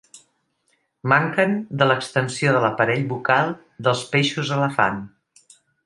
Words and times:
Manquen 1.13 1.53
de 1.81 1.87
l'extensió 1.91 2.55
de 2.57 2.63
l'aparell 2.65 3.05
bucal 3.13 3.55
dels 3.89 4.03
peixos 4.17 4.57
elefant. 4.59 5.03